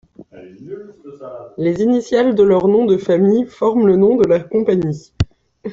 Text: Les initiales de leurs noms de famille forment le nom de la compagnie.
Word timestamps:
Les 1.59 1.79
initiales 1.83 2.33
de 2.33 2.41
leurs 2.41 2.67
noms 2.67 2.85
de 2.87 2.97
famille 2.97 3.45
forment 3.45 3.85
le 3.85 3.97
nom 3.97 4.15
de 4.15 4.25
la 4.27 4.39
compagnie. 4.39 5.13